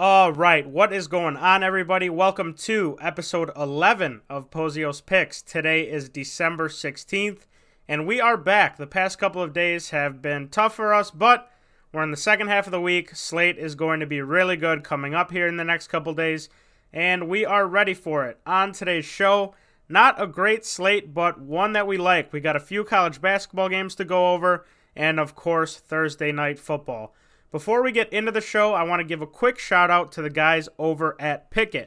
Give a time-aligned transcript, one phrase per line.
[0.00, 2.08] All right, what is going on, everybody?
[2.08, 5.42] Welcome to episode 11 of Pozios Picks.
[5.42, 7.46] Today is December 16th,
[7.88, 8.76] and we are back.
[8.76, 11.50] The past couple of days have been tough for us, but
[11.92, 13.16] we're in the second half of the week.
[13.16, 16.48] Slate is going to be really good coming up here in the next couple days,
[16.92, 18.38] and we are ready for it.
[18.46, 19.52] On today's show,
[19.88, 22.32] not a great slate, but one that we like.
[22.32, 26.60] We got a few college basketball games to go over, and of course, Thursday night
[26.60, 27.16] football.
[27.50, 30.22] Before we get into the show, I want to give a quick shout out to
[30.22, 31.86] the guys over at Pikkit.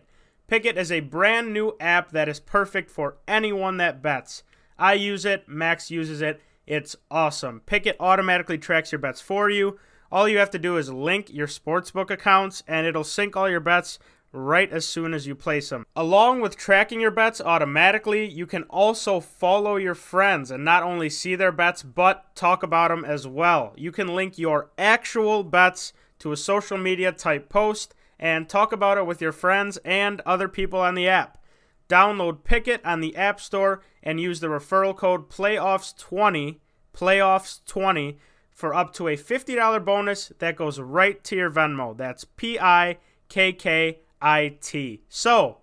[0.50, 4.42] Pikkit is a brand new app that is perfect for anyone that bets.
[4.80, 6.42] I use it, Max uses it.
[6.66, 7.62] It's awesome.
[7.68, 9.78] Pikkit automatically tracks your bets for you.
[10.12, 13.60] All you have to do is link your sportsbook accounts and it'll sync all your
[13.60, 14.00] bets
[14.32, 15.86] right as soon as you place them.
[15.96, 21.10] Along with tracking your bets automatically, you can also follow your friends and not only
[21.10, 23.74] see their bets, but talk about them as well.
[23.78, 28.98] You can link your actual bets to a social media type post and talk about
[28.98, 31.40] it with your friends and other people on the app.
[31.90, 36.60] Download Pikkit on the App Store and use the referral code PLAYOFFS20,
[36.94, 38.18] PLAYOFFS20
[38.50, 41.98] for up to a $50 bonus that goes right to your Venmo.
[41.98, 45.02] That's P I K K IT.
[45.10, 45.58] So,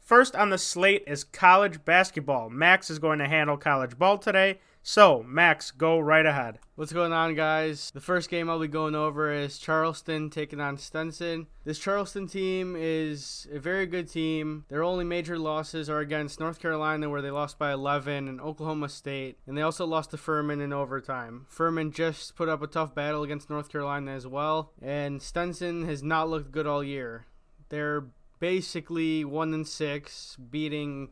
[0.00, 2.50] first on the slate is college basketball.
[2.50, 4.58] Max is going to handle college ball today.
[4.82, 6.60] So, Max, go right ahead.
[6.74, 7.90] What's going on, guys?
[7.90, 11.46] The first game I'll be going over is Charleston taking on Stetson.
[11.64, 14.64] This Charleston team is a very good team.
[14.68, 18.88] Their only major losses are against North Carolina, where they lost by 11, and Oklahoma
[18.88, 21.44] State, and they also lost to Furman in overtime.
[21.50, 26.02] Furman just put up a tough battle against North Carolina as well, and Stetson has
[26.02, 27.26] not looked good all year.
[27.68, 28.04] They're
[28.40, 31.10] basically one and six, beating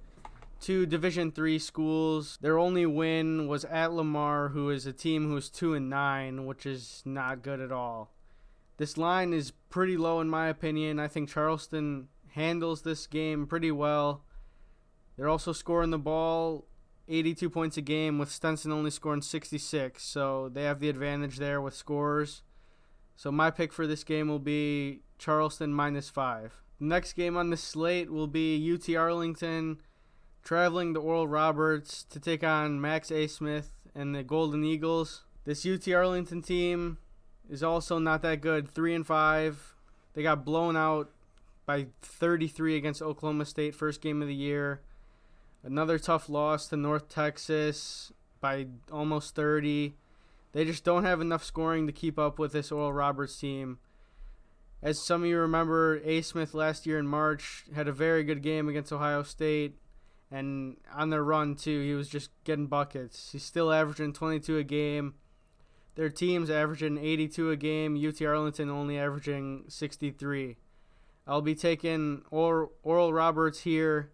[0.60, 2.38] two Division three schools.
[2.40, 6.66] Their only win was at Lamar, who is a team who's two and nine, which
[6.66, 8.12] is not good at all.
[8.78, 10.98] This line is pretty low in my opinion.
[11.00, 14.22] I think Charleston handles this game pretty well.
[15.16, 16.66] They're also scoring the ball
[17.08, 21.60] 82 points a game, with Stetson only scoring 66, so they have the advantage there
[21.60, 22.42] with scores.
[23.14, 26.60] So my pick for this game will be Charleston minus five.
[26.78, 29.78] The next game on the slate will be UT Arlington
[30.44, 35.24] traveling to Oral Roberts to take on Max Abmas and the Golden Eagles.
[35.44, 36.98] This UT Arlington team
[37.48, 38.68] is also not that good.
[38.68, 39.74] Three and five.
[40.14, 41.10] They got blown out
[41.66, 44.80] by 33 against Oklahoma State first game of the year.
[45.64, 49.94] Another tough loss to North Texas by almost 30.
[50.52, 53.78] They just don't have enough scoring to keep up with this Oral Roberts team.
[54.82, 58.68] As some of you remember, Abmas last year in March had a very good game
[58.68, 59.78] against Ohio State,
[60.30, 63.30] and on their run too, he was just getting buckets.
[63.32, 65.14] He's still averaging 22 a game.
[65.94, 67.96] Their team's averaging 82 a game.
[67.96, 70.56] UT Arlington only averaging 63.
[71.26, 74.10] I'll be taking Oral, Oral Roberts here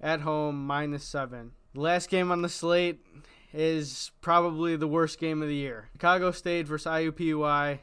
[0.00, 1.52] at home minus seven.
[1.74, 3.06] The last game on the slate
[3.54, 5.88] is probably the worst game of the year.
[5.92, 7.78] Chicago State versus IUPUI.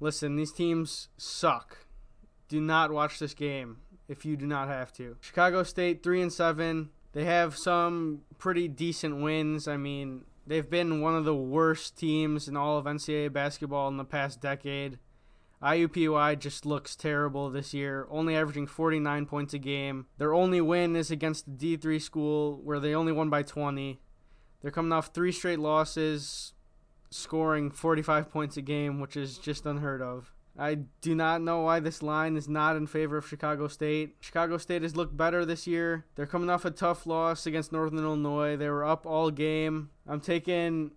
[0.00, 1.86] Listen, these teams suck.
[2.48, 3.78] Do not watch this game
[4.08, 5.16] if you do not have to.
[5.20, 6.90] Chicago State 3 and 7.
[7.12, 9.66] They have some pretty decent wins.
[9.66, 13.96] I mean, they've been one of the worst teams in all of NCAA basketball in
[13.96, 14.98] the past decade.
[15.62, 20.06] IUPUI just looks terrible this year, only averaging 49 points a game.
[20.16, 23.98] Their only win is against the D3 school, where they only won by 20.
[24.62, 26.52] They're coming off three straight losses,
[27.10, 30.32] scoring 45 points a game, which is just unheard of.
[30.58, 34.16] I do not know why this line is not in favor of Chicago State.
[34.20, 36.04] Chicago State has looked better this year.
[36.16, 38.56] They're coming off a tough loss against Northern Illinois.
[38.56, 39.90] They were up all game.
[40.06, 40.90] I'm taking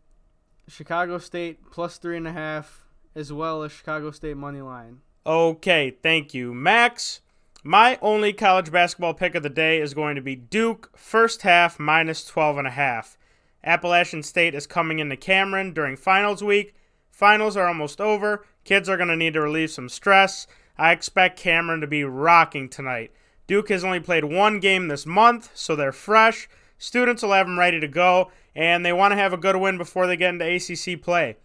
[0.68, 2.86] Chicago State plus three and a half,
[3.16, 5.02] as well as Chicago State money line.
[5.28, 7.22] Okay, thank you, Max.
[7.64, 11.80] My only college basketball pick of the day is going to be Duke first half
[11.80, 13.16] minus 12 and a half.
[13.64, 16.74] Appalachian State is coming into Cameron during finals week.
[17.10, 18.46] Finals are almost over.
[18.64, 20.48] Kids are going to need to relieve some stress.
[20.78, 23.12] I expect Cameron to be rocking tonight.
[23.48, 26.48] Duke has only played one game this month, so they're fresh.
[26.78, 29.78] Students will have them ready to go, and they want to have a good win
[29.78, 31.38] before they get into ACC play.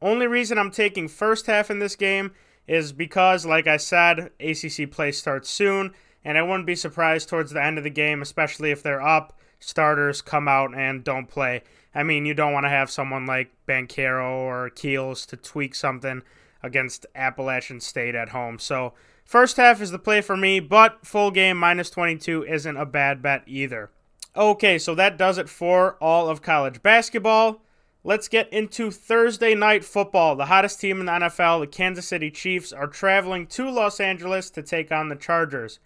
[0.00, 2.32] Only reason I'm taking first half in this game
[2.66, 5.92] is because, like I said, ACC play starts soon,
[6.24, 9.38] and I wouldn't be surprised towards the end of the game, especially if they're up,
[9.60, 11.62] starters come out and don't play.
[11.94, 16.22] I mean, you don't want to have someone like Banchero or Keels to tweak something
[16.62, 18.58] against Appalachian State at home.
[18.58, 22.86] So, first half is the play for me, but full game minus 22 isn't a
[22.86, 23.90] bad bet either.
[24.36, 27.62] Okay, so that does it for all of college basketball.
[28.02, 30.36] Let's get into Thursday night football.
[30.36, 34.48] The hottest team in the NFL, the Kansas City Chiefs, are traveling to Los Angeles
[34.50, 35.80] to take on the Chargers.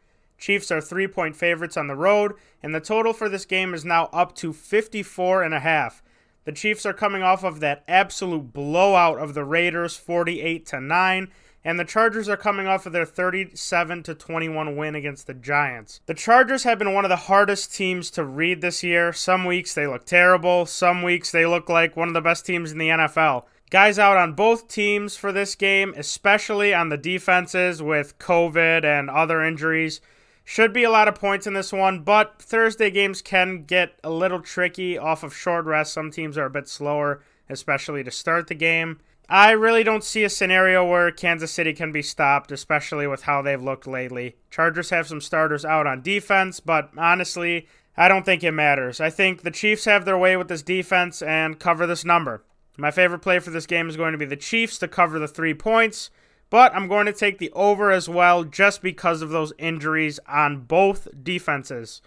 [0.44, 3.82] Chiefs are three point favorites on the road, and the total for this game is
[3.82, 6.02] now up to 54 and a half.
[6.44, 11.28] The Chiefs are coming off of that absolute blowout of the Raiders 48 to 9
[11.64, 16.02] and the Chargers are coming off of their 37 to 21 win against the Giants.
[16.04, 19.14] The Chargers have been one of the hardest teams to read this year.
[19.14, 22.70] Some weeks they look terrible, some weeks they look like one of the best teams
[22.70, 23.44] in the NFL.
[23.70, 29.08] Guys out on both teams for this game, especially on the defenses with COVID and
[29.08, 30.02] other injuries.
[30.44, 34.10] Should be a lot of points in this one, but Thursday games can get a
[34.10, 35.92] little tricky off of short rest.
[35.92, 39.00] Some teams are a bit slower, especially to start the game.
[39.26, 43.40] I really don't see a scenario where Kansas City can be stopped, especially with how
[43.40, 44.36] they've looked lately.
[44.50, 49.00] Chargers have some starters out on defense, but honestly, I don't think it matters.
[49.00, 52.44] I think the Chiefs have their way with this defense and cover this number.
[52.76, 55.28] My favorite play for this game is going to be the Chiefs to cover the
[55.28, 56.10] three points,
[56.54, 60.60] but I'm going to take the over as well just because of those injuries on
[60.60, 62.00] both defenses.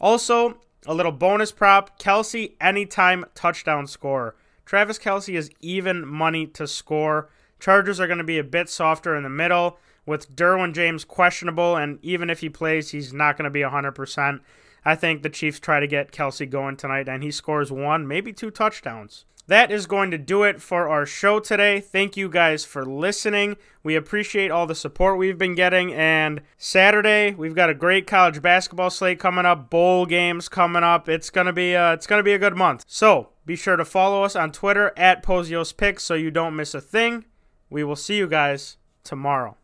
[0.00, 4.36] Also, a little bonus prop Kelce, anytime touchdown score.
[4.64, 7.28] Travis Kelce is even money to score.
[7.58, 11.74] Chargers are going to be a bit softer in the middle with Derwin James questionable,
[11.74, 14.38] and even if he plays, he's not going to be 100%.
[14.84, 18.32] I think the Chiefs try to get Kelce going tonight, and he scores one, maybe
[18.32, 19.24] two touchdowns.
[19.48, 21.80] That is going to do it for our show today.
[21.80, 23.56] Thank you guys for listening.
[23.82, 25.90] We appreciate all the support we've been getting.
[25.94, 31.08] And Saturday, we've got a great college basketball slate coming up, bowl games coming up.
[31.08, 32.84] It's gonna be a, it's gonna be a good month.
[32.86, 36.74] So be sure to follow us on Twitter at Pozios Picks so you don't miss
[36.74, 37.24] a thing.
[37.70, 39.57] We will see you guys tomorrow.